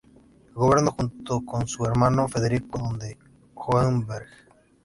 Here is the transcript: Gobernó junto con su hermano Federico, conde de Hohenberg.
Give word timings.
Gobernó 0.55 0.95
junto 0.97 1.41
con 1.45 1.67
su 1.67 1.85
hermano 1.85 2.27
Federico, 2.27 2.79
conde 2.79 3.05
de 3.09 3.17
Hohenberg. 3.53 4.29